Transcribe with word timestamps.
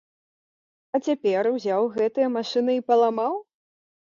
А 0.95 1.01
цяпер 1.09 1.49
узяў 1.51 1.83
гэтыя 1.99 2.33
машыны 2.39 2.73
і 2.79 2.85
паламаў? 2.89 3.33